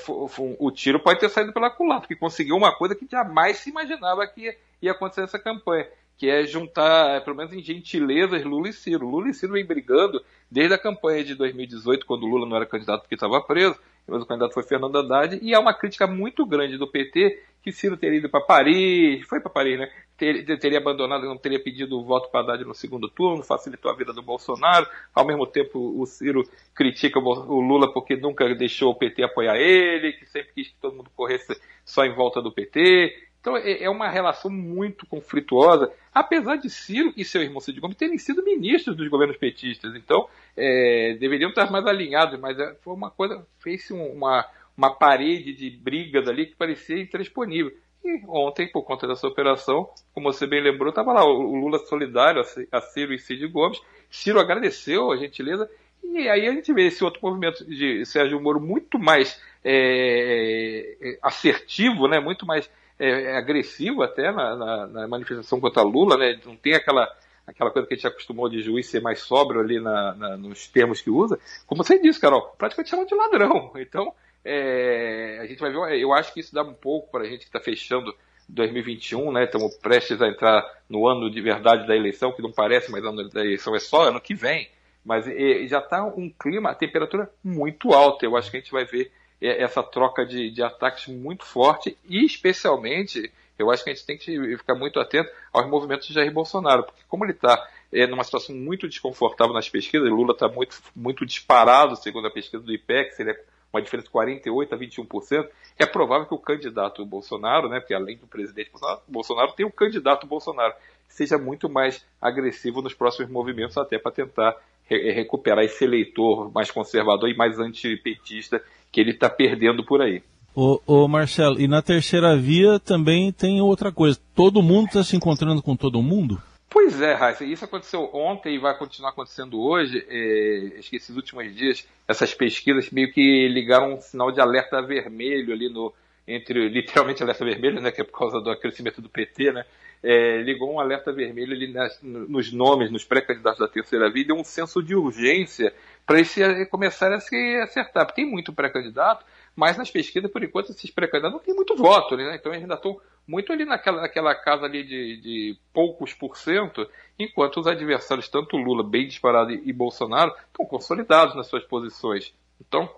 o 0.58 0.70
tiro 0.70 1.00
pode 1.00 1.20
ter 1.20 1.28
saído 1.28 1.52
pela 1.52 1.70
culatra, 1.70 2.02
porque 2.02 2.16
conseguiu 2.16 2.56
uma 2.56 2.74
coisa 2.74 2.94
que 2.94 3.06
jamais 3.10 3.58
se 3.58 3.70
imaginava 3.70 4.26
que 4.26 4.56
ia, 4.80 4.92
acontecer 4.92 5.20
nessa 5.20 5.38
campanha, 5.38 5.86
que 6.16 6.28
é 6.28 6.44
juntar, 6.44 7.16
é, 7.16 7.20
pelo 7.20 7.36
menos 7.36 7.52
em 7.52 7.62
gentilezas, 7.62 8.42
Lula 8.44 8.68
e 8.68 8.72
Ciro. 8.72 9.08
Lula 9.08 9.28
e 9.28 9.34
Ciro 9.34 9.52
vem 9.52 9.64
brigando 9.64 10.24
desde 10.50 10.74
a 10.74 10.78
campanha 10.78 11.22
de 11.22 11.34
2018, 11.34 12.06
quando 12.06 12.26
Lula 12.26 12.46
não 12.46 12.56
era 12.56 12.66
candidato 12.66 13.02
porque 13.02 13.14
estava 13.14 13.40
preso, 13.40 13.78
mas 14.08 14.22
o 14.22 14.26
candidato 14.26 14.54
foi 14.54 14.62
Fernando 14.62 14.98
Haddad, 14.98 15.38
e 15.42 15.54
há 15.54 15.60
uma 15.60 15.74
crítica 15.74 16.06
muito 16.06 16.46
grande 16.46 16.78
do 16.78 16.90
PT 16.90 17.42
que 17.62 17.72
Ciro 17.72 17.96
teria 17.96 18.18
ido 18.18 18.28
para 18.28 18.40
Paris, 18.40 19.26
foi 19.26 19.40
para 19.40 19.50
Paris, 19.50 19.78
né? 19.78 19.90
Ter, 20.16 20.44
teria 20.58 20.78
abandonado, 20.78 21.26
não 21.26 21.36
teria 21.36 21.62
pedido 21.62 21.98
o 21.98 22.04
voto 22.04 22.30
para 22.30 22.40
Haddad 22.40 22.64
no 22.64 22.74
segundo 22.74 23.08
turno, 23.08 23.42
facilitou 23.42 23.90
a 23.90 23.94
vida 23.94 24.12
do 24.12 24.22
Bolsonaro. 24.22 24.86
Ao 25.14 25.26
mesmo 25.26 25.46
tempo, 25.46 25.78
o 26.00 26.06
Ciro 26.06 26.42
critica 26.74 27.18
o 27.20 27.60
Lula 27.60 27.92
porque 27.92 28.16
nunca 28.16 28.52
deixou 28.54 28.90
o 28.90 28.94
PT 28.94 29.22
apoiar 29.22 29.56
ele, 29.56 30.12
que 30.12 30.26
sempre 30.26 30.52
quis 30.54 30.68
que 30.68 30.76
todo 30.80 30.96
mundo 30.96 31.10
corresse 31.14 31.60
só 31.84 32.04
em 32.04 32.14
volta 32.14 32.40
do 32.40 32.52
PT. 32.52 33.27
Então 33.48 33.56
é, 33.56 33.84
é 33.84 33.88
uma 33.88 34.10
relação 34.10 34.50
muito 34.50 35.06
conflituosa, 35.06 35.90
apesar 36.12 36.56
de 36.56 36.68
Ciro 36.68 37.14
e 37.16 37.24
seu 37.24 37.42
irmão 37.42 37.60
Cid 37.60 37.80
Gomes 37.80 37.96
terem 37.96 38.18
sido 38.18 38.44
ministros 38.44 38.94
dos 38.94 39.08
governos 39.08 39.38
petistas. 39.38 39.94
Então 39.94 40.28
é, 40.54 41.16
deveriam 41.18 41.48
estar 41.48 41.70
mais 41.70 41.86
alinhados, 41.86 42.38
mas 42.38 42.58
é, 42.58 42.74
foi 42.82 42.92
uma 42.92 43.10
coisa, 43.10 43.46
fez-se 43.58 43.94
uma, 43.94 44.44
uma 44.76 44.94
parede 44.94 45.54
de 45.54 45.70
brigas 45.70 46.28
ali 46.28 46.44
que 46.44 46.56
parecia 46.56 47.00
intransponível. 47.00 47.72
E 48.04 48.22
ontem, 48.28 48.70
por 48.70 48.82
conta 48.82 49.06
dessa 49.08 49.26
operação, 49.26 49.88
como 50.12 50.30
você 50.30 50.46
bem 50.46 50.62
lembrou, 50.62 50.90
estava 50.90 51.14
lá 51.14 51.24
o 51.24 51.54
Lula 51.54 51.78
solidário 51.78 52.42
a 52.70 52.80
Ciro 52.82 53.14
e 53.14 53.18
Cid 53.18 53.46
Gomes. 53.48 53.80
Ciro 54.10 54.40
agradeceu 54.40 55.10
a 55.10 55.16
gentileza. 55.16 55.68
E 56.04 56.28
aí 56.28 56.46
a 56.46 56.52
gente 56.52 56.72
vê 56.72 56.86
esse 56.86 57.02
outro 57.02 57.20
movimento 57.22 57.64
de 57.64 58.04
Sérgio 58.04 58.40
Moro 58.40 58.60
muito 58.60 58.98
mais 58.98 59.40
é, 59.64 60.96
é, 61.00 61.18
assertivo, 61.22 62.06
né? 62.06 62.20
muito 62.20 62.46
mais 62.46 62.70
é, 62.98 63.36
agressivo 63.36 64.02
até 64.02 64.32
na, 64.32 64.56
na, 64.56 64.86
na, 64.86 65.08
manifestação 65.08 65.60
contra 65.60 65.82
Lula, 65.82 66.16
né? 66.16 66.38
não 66.44 66.56
tem 66.56 66.74
aquela, 66.74 67.08
aquela 67.46 67.70
coisa 67.70 67.86
que 67.86 67.94
a 67.94 67.96
gente 67.96 68.06
acostumou 68.06 68.48
de 68.48 68.60
juiz 68.60 68.88
ser 68.88 69.00
mais 69.00 69.20
sóbrio 69.20 69.60
ali 69.60 69.80
na, 69.80 70.14
na, 70.14 70.36
nos 70.36 70.66
termos 70.66 71.00
que 71.00 71.10
usa. 71.10 71.38
Como 71.66 71.84
você 71.84 71.98
disse, 71.98 72.20
Carol, 72.20 72.54
praticamente 72.58 72.90
chamam 72.90 73.06
de 73.06 73.14
ladrão. 73.14 73.72
Então, 73.76 74.12
é, 74.44 75.38
a 75.40 75.46
gente 75.46 75.60
vai 75.60 75.70
ver, 75.70 76.00
eu 76.00 76.12
acho 76.12 76.32
que 76.32 76.40
isso 76.40 76.54
dá 76.54 76.62
um 76.62 76.74
pouco 76.74 77.10
para 77.10 77.22
a 77.22 77.26
gente 77.28 77.40
que 77.40 77.46
está 77.46 77.60
fechando 77.60 78.14
2021, 78.48 79.30
né? 79.30 79.44
Estamos 79.44 79.76
prestes 79.76 80.22
a 80.22 80.28
entrar 80.28 80.64
no 80.88 81.06
ano 81.06 81.30
de 81.30 81.40
verdade 81.40 81.86
da 81.86 81.94
eleição, 81.94 82.32
que 82.32 82.42
não 82.42 82.50
parece, 82.50 82.90
mas 82.90 83.04
ano 83.04 83.28
da 83.28 83.40
eleição 83.40 83.76
é 83.76 83.78
só 83.78 84.08
ano 84.08 84.20
que 84.20 84.34
vem. 84.34 84.68
Mas 85.04 85.26
já 85.68 85.78
está 85.78 86.04
um 86.04 86.30
clima, 86.30 86.70
a 86.70 86.74
temperatura 86.74 87.30
muito 87.44 87.92
alta. 87.92 88.26
Eu 88.26 88.36
acho 88.36 88.50
que 88.50 88.56
a 88.56 88.60
gente 88.60 88.72
vai 88.72 88.84
ver 88.84 89.10
é, 89.10 89.12
essa 89.40 89.82
troca 89.82 90.26
de, 90.26 90.50
de 90.50 90.62
ataques 90.62 91.06
muito 91.06 91.44
forte 91.44 91.96
e, 92.08 92.24
especialmente, 92.24 93.32
eu 93.58 93.70
acho 93.70 93.84
que 93.84 93.90
a 93.90 93.94
gente 93.94 94.06
tem 94.06 94.16
que 94.16 94.56
ficar 94.56 94.74
muito 94.74 95.00
atento 95.00 95.30
aos 95.52 95.68
movimentos 95.68 96.06
de 96.06 96.14
Jair 96.14 96.32
Bolsonaro, 96.32 96.84
porque 96.84 97.02
como 97.08 97.24
ele 97.24 97.32
está 97.32 97.68
é, 97.92 98.06
numa 98.06 98.24
situação 98.24 98.54
muito 98.54 98.88
desconfortável 98.88 99.52
nas 99.52 99.68
pesquisas, 99.68 100.08
Lula 100.08 100.32
está 100.32 100.48
muito, 100.48 100.80
muito 100.94 101.26
disparado, 101.26 101.96
segundo 101.96 102.26
a 102.28 102.30
pesquisa 102.30 102.62
do 102.62 102.72
IPEX, 102.72 103.18
ele 103.20 103.30
é 103.30 103.40
uma 103.72 103.82
diferença 103.82 104.08
de 104.08 104.14
48% 104.14 104.72
a 104.72 104.76
21%, 104.76 105.48
é 105.78 105.86
provável 105.86 106.26
que 106.26 106.34
o 106.34 106.38
candidato 106.38 107.04
Bolsonaro, 107.04 107.68
né, 107.68 107.80
porque 107.80 107.94
além 107.94 108.16
do 108.16 108.26
presidente 108.26 108.70
Bolsonaro, 108.70 109.02
Bolsonaro 109.06 109.52
tem 109.52 109.66
o 109.66 109.72
candidato 109.72 110.26
Bolsonaro, 110.26 110.74
seja 111.08 111.36
muito 111.36 111.68
mais 111.68 112.04
agressivo 112.20 112.80
nos 112.80 112.94
próximos 112.94 113.30
movimentos, 113.30 113.76
até 113.76 113.98
para 113.98 114.12
tentar 114.12 114.56
re 114.84 115.12
recuperar 115.12 115.64
esse 115.64 115.84
eleitor 115.84 116.50
mais 116.52 116.70
conservador 116.70 117.28
e 117.28 117.36
mais 117.36 117.58
antipetista 117.58 118.62
que 118.90 119.00
ele 119.00 119.10
está 119.10 119.28
perdendo 119.28 119.84
por 119.84 120.00
aí. 120.00 120.22
Ô, 120.54 120.80
ô, 120.86 121.08
Marcelo, 121.08 121.60
e 121.60 121.68
na 121.68 121.80
terceira 121.80 122.36
via 122.36 122.80
também 122.80 123.30
tem 123.30 123.60
outra 123.60 123.92
coisa. 123.92 124.18
Todo 124.34 124.62
mundo 124.62 124.86
está 124.88 125.04
se 125.04 125.14
encontrando 125.14 125.62
com 125.62 125.76
todo 125.76 126.02
mundo? 126.02 126.42
Pois 126.68 127.00
é, 127.00 127.14
Raíssa, 127.14 127.44
isso 127.44 127.64
aconteceu 127.64 128.10
ontem 128.12 128.54
e 128.54 128.58
vai 128.58 128.76
continuar 128.76 129.10
acontecendo 129.10 129.60
hoje. 129.60 130.04
É, 130.08 130.78
acho 130.78 130.90
que 130.90 130.96
esses 130.96 131.14
últimos 131.16 131.54
dias, 131.54 131.88
essas 132.06 132.34
pesquisas 132.34 132.90
meio 132.90 133.12
que 133.12 133.48
ligaram 133.48 133.94
um 133.94 134.00
sinal 134.00 134.30
de 134.30 134.40
alerta 134.40 134.82
vermelho 134.82 135.52
ali 135.52 135.68
no. 135.68 135.94
Entre, 136.26 136.68
literalmente 136.68 137.22
alerta 137.22 137.42
vermelho, 137.42 137.80
né? 137.80 137.90
Que 137.90 138.02
é 138.02 138.04
por 138.04 138.18
causa 138.18 138.40
do 138.40 138.54
crescimento 138.58 139.00
do 139.00 139.08
PT, 139.08 139.52
né? 139.52 139.64
É, 140.02 140.42
ligou 140.42 140.72
um 140.72 140.78
alerta 140.78 141.10
vermelho 141.10 141.54
ali 141.54 141.72
nas, 141.72 141.98
nos 142.02 142.52
nomes, 142.52 142.90
nos 142.90 143.04
pré-candidatos 143.04 143.60
da 143.60 143.68
terceira 143.68 144.10
via, 144.10 144.22
e 144.22 144.26
deu 144.26 144.36
um 144.36 144.44
senso 144.44 144.82
de 144.82 144.94
urgência 144.94 145.72
para 146.08 146.16
eles 146.16 146.34
começarem 146.70 147.18
a 147.18 147.20
se 147.20 147.56
acertar. 147.58 148.06
Porque 148.06 148.22
tem 148.22 148.30
muito 148.30 148.50
pré-candidato, 148.50 149.26
mas 149.54 149.76
nas 149.76 149.90
pesquisas, 149.90 150.30
por 150.30 150.42
enquanto, 150.42 150.70
esses 150.70 150.90
pré-candidatos 150.90 151.36
não 151.36 151.44
têm 151.44 151.54
muito 151.54 151.76
voto, 151.76 152.16
né? 152.16 152.34
Então 152.34 152.50
eles 152.50 152.62
ainda 152.62 152.76
estão 152.76 152.98
muito 153.26 153.52
ali 153.52 153.66
naquela, 153.66 154.00
naquela 154.00 154.34
casa 154.34 154.64
ali 154.64 154.82
de, 154.84 155.20
de, 155.20 155.58
poucos 155.70 156.14
por 156.14 156.38
cento, 156.38 156.88
enquanto 157.18 157.60
os 157.60 157.66
adversários, 157.66 158.26
tanto 158.26 158.56
Lula, 158.56 158.82
bem 158.82 159.06
disparado, 159.06 159.52
e 159.52 159.70
Bolsonaro, 159.70 160.34
estão 160.46 160.64
consolidados 160.64 161.36
nas 161.36 161.46
suas 161.46 161.64
posições. 161.64 162.34
Então, 162.58 162.90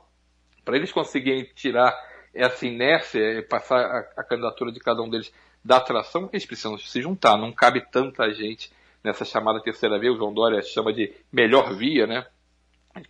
para 0.64 0.76
eles 0.76 0.92
conseguirem 0.92 1.50
tirar 1.52 1.92
essa 2.32 2.64
inércia, 2.64 3.44
passar 3.50 3.80
a, 3.80 3.98
a, 4.18 4.22
candidatura 4.22 4.70
de 4.70 4.78
cada 4.78 5.02
um 5.02 5.10
deles 5.10 5.32
da 5.64 5.78
atração, 5.78 6.30
eles 6.32 6.46
precisam 6.46 6.78
se 6.78 7.02
juntar. 7.02 7.36
Não 7.36 7.50
cabe 7.50 7.80
tanta 7.90 8.32
gente 8.32 8.70
nessa 9.02 9.24
chamada 9.24 9.60
terceira 9.60 9.98
via, 9.98 10.12
o 10.12 10.16
João 10.16 10.32
Dória 10.32 10.62
chama 10.62 10.92
de 10.92 11.12
melhor 11.32 11.74
via, 11.74 12.06
né? 12.06 12.24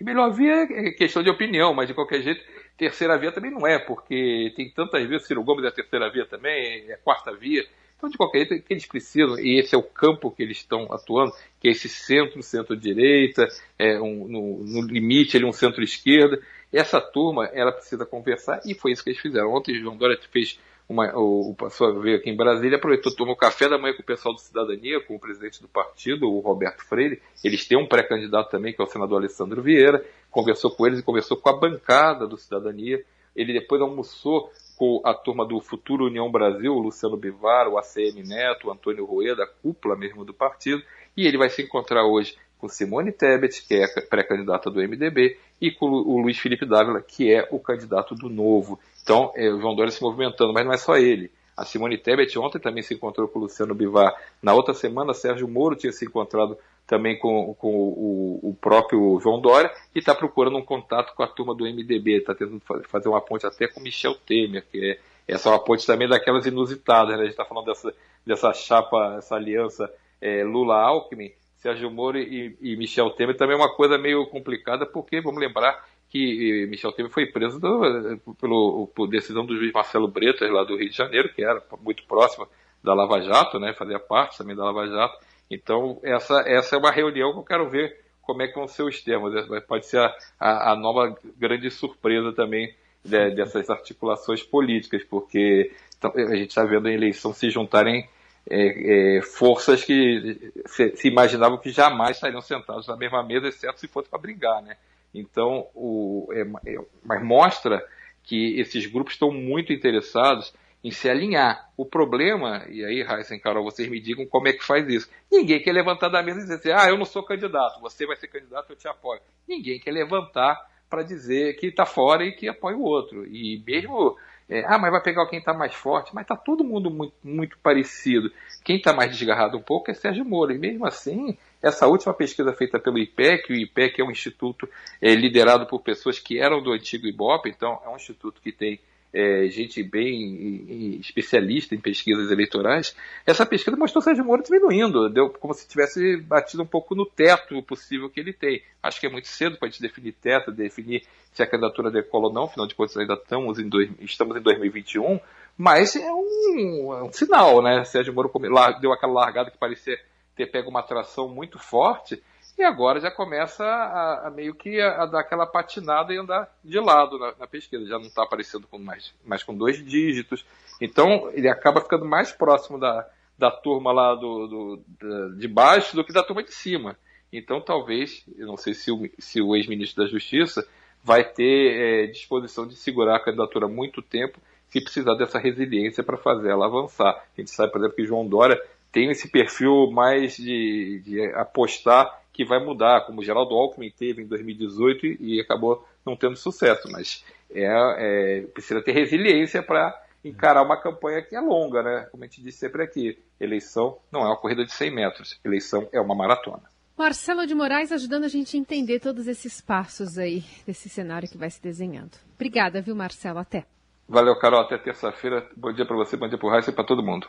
Melhor 0.01 0.31
via 0.31 0.63
é 0.63 0.91
questão 0.91 1.23
de 1.23 1.31
opinião, 1.31 1.73
mas 1.73 1.89
de 1.89 1.95
qualquer 1.95 2.21
jeito 2.23 2.43
terceira 2.77 3.19
via 3.19 3.31
também 3.31 3.51
não 3.51 3.67
é, 3.67 3.79
porque 3.79 4.53
tem 4.57 4.71
tantas 4.71 5.07
vias, 5.07 5.27
Ciro 5.27 5.45
Gomes 5.45 5.65
é 5.67 5.71
terceira 5.71 6.11
via 6.11 6.25
também, 6.25 6.91
é 6.91 6.97
quarta 6.97 7.31
via. 7.35 7.67
Então, 8.01 8.09
de 8.09 8.17
qualquer 8.17 8.47
jeito, 8.47 8.65
que 8.65 8.73
eles 8.73 8.87
precisam, 8.87 9.39
e 9.39 9.61
esse 9.61 9.75
é 9.75 9.79
o 9.79 9.83
campo 9.83 10.31
que 10.31 10.43
eles 10.43 10.57
estão 10.57 10.91
atuando, 10.91 11.33
que 11.61 11.69
é 11.69 11.71
esse 11.71 11.87
centro, 11.91 12.43
centro-direita, 12.43 13.47
é 13.79 14.01
um, 14.01 14.27
no, 14.27 14.65
no, 14.65 14.87
limite 14.87 15.37
ali 15.37 15.45
um 15.45 15.53
centro-esquerda. 15.53 16.41
Essa 16.73 16.99
turma, 16.99 17.45
ela 17.53 17.71
precisa 17.71 18.07
conversar, 18.07 18.63
e 18.65 18.73
foi 18.75 18.93
isso 18.93 19.05
que 19.05 19.11
eles 19.11 19.21
fizeram. 19.21 19.53
Ontem, 19.53 19.79
João 19.79 19.99
Dória 19.99 20.19
fez 20.31 20.59
uma, 20.91 21.17
o, 21.17 21.51
o 21.51 21.55
passou 21.55 22.01
veio 22.01 22.17
aqui 22.17 22.29
em 22.29 22.37
Brasília, 22.37 22.77
aproveitou, 22.77 23.15
tomou 23.15 23.37
café 23.37 23.69
da 23.69 23.79
manhã 23.79 23.95
com 23.95 24.03
o 24.03 24.07
pessoal 24.07 24.35
do 24.35 24.41
Cidadania, 24.41 25.01
com 25.01 25.15
o 25.15 25.21
presidente 25.21 25.63
do 25.63 25.69
partido, 25.69 26.31
o 26.31 26.41
Roberto 26.41 26.85
Freire. 26.85 27.23
Eles 27.45 27.67
têm 27.67 27.79
um 27.79 27.87
pré-candidato 27.87 28.51
também, 28.51 28.73
que 28.73 28.81
é 28.81 28.85
o 28.85 28.89
senador 28.89 29.19
Alessandro 29.19 29.63
Vieira 29.63 30.05
conversou 30.31 30.71
com 30.71 30.87
eles 30.87 31.01
e 31.01 31.03
conversou 31.03 31.37
com 31.37 31.49
a 31.49 31.57
bancada 31.57 32.27
do 32.27 32.37
Cidadania. 32.37 33.05
Ele 33.35 33.53
depois 33.53 33.81
almoçou 33.81 34.51
com 34.77 35.03
a 35.05 35.13
turma 35.13 35.45
do 35.45 35.61
Futuro 35.61 36.07
União 36.07 36.31
Brasil, 36.31 36.73
o 36.73 36.79
Luciano 36.79 37.17
Bivar, 37.17 37.69
o 37.69 37.77
ACM 37.77 38.23
Neto, 38.27 38.69
o 38.69 38.71
Antônio 38.71 39.05
Rueda, 39.05 39.45
a 39.45 39.47
cúpula 39.47 39.97
mesmo 39.97 40.25
do 40.25 40.33
partido, 40.33 40.83
e 41.17 41.27
ele 41.27 41.37
vai 41.37 41.51
se 41.51 41.63
encontrar 41.63 42.05
hoje 42.07 42.37
com 42.61 42.69
Simone 42.69 43.11
Tebet, 43.11 43.67
que 43.67 43.75
é 43.75 43.87
pré-candidata 44.03 44.71
do 44.71 44.81
MDB, 44.81 45.39
e 45.61 45.71
com 45.71 45.87
o 45.87 46.21
Luiz 46.21 46.39
Felipe 46.39 46.67
Dávila, 46.67 47.01
que 47.01 47.33
é 47.33 47.49
o 47.51 47.59
candidato 47.59 48.15
do 48.15 48.29
Novo. 48.29 48.79
Então, 49.03 49.33
é, 49.35 49.51
o 49.51 49.61
João 49.61 49.75
Dória 49.75 49.91
se 49.91 50.03
movimentando, 50.03 50.53
mas 50.53 50.65
não 50.65 50.73
é 50.73 50.77
só 50.77 50.97
ele. 50.97 51.31
A 51.57 51.65
Simone 51.65 51.99
Tebet 51.99 52.39
ontem 52.39 52.59
também 52.59 52.83
se 52.83 52.95
encontrou 52.95 53.29
com 53.29 53.39
o 53.39 53.43
Luciano 53.43 53.75
Bivar. 53.75 54.15
Na 54.43 54.55
outra 54.55 54.73
semana, 54.73 55.13
Sérgio 55.13 55.49
Moro 55.49 55.77
tinha 55.77 55.93
se 55.93 56.05
encontrado 56.05 56.57
também 56.87 57.19
com, 57.19 57.55
com 57.55 57.69
o, 57.69 58.41
o, 58.43 58.55
próprio 58.61 59.21
João 59.21 59.41
Dória 59.41 59.71
e 59.95 59.99
está 59.99 60.15
procurando 60.15 60.57
um 60.57 60.65
contato 60.65 61.15
com 61.15 61.23
a 61.23 61.27
turma 61.29 61.55
do 61.55 61.65
MDB. 61.65 62.19
Está 62.19 62.35
tentando 62.35 62.61
fazer 62.89 63.09
uma 63.09 63.21
ponte 63.21 63.47
até 63.47 63.69
com 63.69 63.81
Michel 63.81 64.15
Temer, 64.15 64.65
que 64.71 64.93
é 64.93 64.99
essa 65.29 65.49
é 65.49 65.53
uma 65.53 65.63
ponte 65.63 65.87
também 65.87 66.09
daquelas 66.09 66.47
inusitadas. 66.47 67.15
Né? 67.15 67.21
A 67.21 67.25
gente 67.25 67.33
está 67.33 67.45
falando 67.45 67.67
dessa, 67.67 67.95
dessa 68.27 68.53
chapa, 68.53 69.17
essa 69.19 69.37
aliança 69.37 69.93
é, 70.21 70.43
Lula-Alckmin. 70.43 71.31
Sérgio 71.61 71.91
Moro 71.91 72.19
e, 72.19 72.57
e, 72.61 72.77
Michel 72.77 73.11
Temer 73.11 73.37
também 73.37 73.55
é 73.55 73.59
uma 73.59 73.75
coisa 73.75 73.99
meio 73.99 74.27
complicada, 74.27 74.87
porque 74.87 75.21
vamos 75.21 75.41
lembrar 75.41 75.87
que 76.09 76.67
Michel 76.69 76.93
Temer 76.93 77.11
foi 77.11 77.27
preso 77.27 77.61
do, 77.61 78.19
pelo, 78.41 78.91
por 78.95 79.07
decisão 79.07 79.45
do 79.45 79.57
juiz 79.57 79.73
Marcelo 79.73 80.09
Bretas, 80.09 80.51
lá 80.51 80.65
do 80.65 80.77
Rio 80.77 80.91
de 80.91 80.97
Janeiro, 80.97 81.33
que 81.33 81.45
era 81.45 81.63
muito 81.83 82.05
próximo 82.05 82.49
da 82.83 82.95
Lava 82.95 83.21
Jato, 83.21 83.59
né, 83.61 83.75
fazia 83.75 83.99
parte 83.99 84.39
também 84.39 84.57
da 84.57 84.65
Lava 84.65 84.87
Jato. 84.89 85.19
Então, 85.51 86.01
essa, 86.03 86.43
essa 86.47 86.77
é 86.77 86.79
uma 86.79 86.91
reunião 86.91 87.33
que 87.33 87.39
eu 87.39 87.45
quero 87.45 87.69
ver 87.69 87.95
como 88.23 88.43
é 88.43 88.49
que 88.49 88.55
vão 88.55 88.67
ser 88.67 88.85
os 88.85 89.03
termos. 89.03 89.33
Pode 89.67 89.87
ser 89.87 89.99
a, 89.99 90.17
a, 90.39 90.73
a 90.73 90.77
nova 90.77 91.15
grande 91.37 91.71
surpresa 91.71 92.33
também 92.33 92.75
de, 93.05 93.31
dessas 93.33 93.69
articulações 93.69 94.43
políticas, 94.43 95.05
porque 95.05 95.73
então, 95.99 96.13
a 96.17 96.37
gente 96.37 96.51
está 96.51 96.65
vendo 96.65 96.89
a 96.89 96.93
eleição 96.93 97.35
se 97.35 97.51
juntarem 97.51 98.09
é, 98.49 99.19
é, 99.19 99.23
forças 99.23 99.85
que 99.85 100.53
se, 100.67 100.97
se, 100.97 101.09
imaginavam 101.09 101.59
que 101.59 101.71
jamais 101.71 102.17
estariam 102.17 102.41
sentados 102.41 102.87
na 102.87 102.97
mesma 102.97 103.23
mesa, 103.23 103.49
exceto 103.49 103.79
se 103.79 103.89
fosse 103.89 104.09
para 104.09 104.19
brigar, 104.19 104.63
né? 104.63 104.77
Então, 105.15 105.67
o, 105.75 106.29
é, 106.33 106.43
é, 106.73 106.79
mas 107.05 107.23
mostra 107.23 107.85
que 108.23 108.61
esses 108.61 108.87
grupos 108.87 109.15
estão 109.15 109.31
muito 109.33 109.73
interessados 109.73 110.53
em 110.83 110.91
se 110.91 111.09
alinhar. 111.09 111.71
O 111.77 111.85
problema, 111.85 112.65
e 112.69 112.85
aí, 112.85 113.03
Raíssa 113.03 113.35
e 113.35 113.41
Carol, 113.41 113.65
vocês 113.65 113.89
me 113.89 114.01
digam 114.01 114.27
como 114.27 114.49
é 114.49 114.53
que 114.53 114.65
faz 114.65 114.89
isso. 114.89 115.11
Ninguém 115.31 115.61
quer 115.61 115.73
levantar 115.73 116.09
da 116.09 116.23
mesa 116.23 116.39
e 116.39 116.43
dizer 116.43 116.55
assim, 116.55 116.71
ah, 116.71 116.89
eu 116.89 116.97
não 116.97 117.05
sou 117.05 117.23
candidato, 117.23 117.81
você 117.81 118.07
vai 118.07 118.17
ser 118.17 118.29
candidato, 118.29 118.71
eu 118.71 118.77
te 118.77 118.89
apoio. 118.89 119.21
Ninguém 119.47 119.79
quer 119.79 119.93
levantar 119.93 120.59
para 120.89 121.03
dizer 121.03 121.57
que 121.57 121.67
está 121.67 121.87
fora 121.87 122.25
e 122.25 122.33
que 122.33 122.49
apoia 122.49 122.77
o 122.77 122.83
outro. 122.83 123.27
E 123.27 123.63
mesmo, 123.67 124.17
é, 124.51 124.65
ah, 124.67 124.77
mas 124.77 124.91
vai 124.91 125.01
pegar 125.01 125.27
quem 125.27 125.39
está 125.39 125.55
mais 125.55 125.73
forte, 125.73 126.13
mas 126.13 126.25
está 126.25 126.35
todo 126.35 126.65
mundo 126.65 126.91
muito, 126.91 127.15
muito 127.23 127.57
parecido. 127.59 128.33
Quem 128.65 128.77
está 128.77 128.93
mais 128.93 129.17
desgarrado 129.17 129.57
um 129.57 129.63
pouco 129.63 129.93
é 129.93 129.95
Sérgio 129.95 130.25
Moro. 130.25 130.53
E 130.53 130.59
mesmo 130.59 130.85
assim, 130.85 131.39
essa 131.63 131.87
última 131.87 132.13
pesquisa 132.13 132.53
feita 132.53 132.77
pelo 132.77 132.99
IPEC, 132.99 133.53
o 133.53 133.57
IPEC 133.57 134.01
é 134.01 134.05
um 134.05 134.11
instituto 134.11 134.69
é, 135.01 135.15
liderado 135.15 135.67
por 135.67 135.81
pessoas 135.83 136.19
que 136.19 136.41
eram 136.41 136.61
do 136.61 136.73
antigo 136.73 137.07
IBOP, 137.07 137.49
então 137.49 137.81
é 137.87 137.89
um 137.89 137.95
instituto 137.95 138.43
que 138.43 138.51
tem 138.51 138.81
é, 139.13 139.49
gente 139.49 139.83
bem 139.83 140.99
especialista 141.01 141.75
em 141.75 141.81
pesquisas 141.81 142.31
eleitorais, 142.31 142.95
essa 143.27 143.45
pesquisa 143.45 143.77
mostrou 143.77 144.03
Sérgio 144.03 144.25
Moro 144.25 144.43
diminuindo, 144.43 145.09
deu 145.09 145.31
como 145.31 145.53
se 145.53 145.67
tivesse 145.67 146.17
batido 146.19 146.63
um 146.63 146.67
pouco 146.67 146.95
no 146.95 147.05
teto 147.05 147.61
possível 147.63 148.09
que 148.09 148.21
ele 148.21 148.33
tem. 148.33 148.63
Acho 148.83 149.01
que 149.01 149.07
é 149.07 149.11
muito 149.11 149.29
cedo 149.29 149.59
para 149.59 149.69
a 149.69 149.71
gente 149.71 149.83
definir 149.83 150.13
teto, 150.13 150.53
definir 150.53 151.03
se 151.33 151.43
a 151.43 151.47
candidatura 151.47 151.91
decola 151.91 152.29
ou 152.29 152.33
não, 152.33 152.45
afinal 152.45 152.67
de 152.67 152.75
contas 152.75 152.97
ainda 152.97 153.15
estamos 153.15 153.59
em, 153.59 153.69
dois, 153.69 153.91
estamos 154.01 154.37
em 154.37 154.41
2021, 154.41 155.21
mas 155.57 155.97
é 155.97 156.13
um, 156.13 156.95
é 156.95 157.03
um 157.03 157.13
sinal, 157.13 157.63
né? 157.63 157.85
Sérgio 157.85 158.15
Moro 158.15 158.33
deu 158.81 158.93
aquela 158.93 159.13
largada 159.13 159.51
que 159.51 159.59
parecia 159.59 159.99
ter 160.37 160.47
pego 160.47 160.71
uma 160.71 160.81
atração 160.81 161.29
muito 161.29 161.59
forte, 161.59 162.23
e 162.59 162.63
agora 162.63 163.01
já 163.01 163.11
começa 163.11 163.65
a, 163.65 164.29
a 164.29 164.31
meio 164.31 164.55
que 164.55 164.81
a, 164.81 165.03
a, 165.03 165.07
dar 165.07 165.21
aquela 165.21 165.47
patinada 165.47 166.13
e 166.13 166.19
andar 166.19 166.53
de 166.65 166.79
lado 166.79 167.19
na, 167.19 167.35
na 167.39 167.47
pesquisa. 167.47 167.87
Já 167.87 167.99
não 167.99 168.07
está 168.07 168.23
aparecendo 168.23 168.67
com 168.67 168.79
mais, 168.79 169.15
mais 169.25 169.43
com 169.43 169.55
dois 169.55 169.85
dígitos. 169.85 170.45
Então 170.81 171.31
ele 171.33 171.49
acaba 171.49 171.81
ficando 171.81 172.05
mais 172.05 172.33
próximo 172.33 172.79
da, 172.79 173.09
da 173.39 173.51
turma 173.51 173.93
lá 173.93 174.15
do, 174.15 174.81
do, 174.99 175.35
de 175.37 175.49
baixo 175.49 175.97
do 175.97 176.05
que 176.05 176.13
da 176.13 176.23
turma 176.23 176.43
de 176.43 176.53
cima. 176.53 176.97
Então 177.33 177.61
talvez, 177.61 178.25
eu 178.37 178.47
não 178.47 178.57
sei 178.57 178.75
se 178.75 178.91
o, 178.91 179.09
se 179.19 179.41
o 179.41 179.57
ex-ministro 179.57 180.05
da 180.05 180.11
Justiça 180.11 180.67
vai 181.03 181.25
ter 181.25 182.05
é, 182.05 182.07
disposição 182.09 182.67
de 182.67 182.77
segurar 182.77 183.17
a 183.17 183.25
candidatura 183.25 183.67
muito 183.67 184.03
tempo 184.03 184.39
se 184.69 184.81
precisar 184.81 185.15
dessa 185.15 185.39
resiliência 185.39 186.05
para 186.05 186.17
fazer 186.17 186.51
ela 186.51 186.67
avançar. 186.67 187.11
A 187.11 187.41
gente 187.41 187.51
sabe, 187.51 187.73
por 187.73 187.79
exemplo, 187.79 187.97
que 187.97 188.05
João 188.05 188.27
Dória 188.27 188.61
tem 188.93 189.11
esse 189.11 189.29
perfil 189.29 189.91
mais 189.91 190.37
de, 190.37 191.03
de 191.05 191.25
apostar 191.35 192.20
que 192.33 192.45
vai 192.45 192.65
mudar, 192.65 193.07
como 193.07 193.21
o 193.21 193.25
Geraldo 193.25 193.55
Alckmin 193.55 193.91
teve 193.91 194.23
em 194.23 194.27
2018 194.27 195.07
e, 195.07 195.17
e 195.21 195.41
acabou 195.41 195.87
não 196.05 196.17
tendo 196.17 196.37
sucesso, 196.37 196.91
mas 196.91 197.25
é, 197.51 197.67
é 197.99 198.41
precisa 198.53 198.83
ter 198.83 198.93
resiliência 198.93 199.63
para 199.63 200.01
encarar 200.25 200.63
uma 200.63 200.77
campanha 200.77 201.23
que 201.23 201.35
é 201.35 201.41
longa, 201.41 201.83
né? 201.83 202.09
Como 202.11 202.23
a 202.23 202.27
gente 202.27 202.43
disse 202.43 202.59
sempre 202.59 202.83
aqui, 202.83 203.19
eleição 203.41 203.99
não 204.13 204.21
é 204.21 204.27
uma 204.27 204.37
corrida 204.37 204.65
de 204.65 204.73
100 204.73 204.95
metros, 204.95 205.41
eleição 205.45 205.89
é 205.93 206.01
uma 206.01 206.15
maratona. 206.15 206.63
Marcelo 206.97 207.47
de 207.47 207.55
Moraes 207.55 207.93
ajudando 207.93 208.25
a 208.25 208.29
gente 208.29 208.57
a 208.57 208.61
entender 208.61 209.01
todos 209.01 209.27
esses 209.27 209.59
passos 209.61 210.19
aí 210.19 210.45
desse 210.67 210.87
cenário 210.87 211.29
que 211.29 211.39
vai 211.39 211.49
se 211.49 211.63
desenhando. 211.63 212.19
Obrigada, 212.35 212.83
viu, 212.83 212.95
Marcelo? 212.95 213.39
Até. 213.39 213.65
Valeu, 214.07 214.37
Carol. 214.39 214.61
Até 214.61 214.77
terça-feira. 214.77 215.49
Bom 215.57 215.73
dia 215.73 215.87
para 215.87 215.97
você, 215.97 216.15
bom 216.17 216.29
dia 216.29 216.37
para 216.37 216.47
o 216.47 216.51
Raíssa 216.51 216.71
e 216.71 216.75
para 216.75 216.85
todo 216.85 217.03
mundo. 217.03 217.27